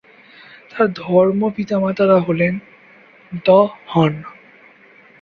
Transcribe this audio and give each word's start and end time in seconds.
তার 0.71 0.87
ধর্ম 0.95 1.41
পিতা-মাতা'রা 1.55 2.17
হলেন 2.19 2.53
দ্য 3.45 3.59
হন। 3.87 4.13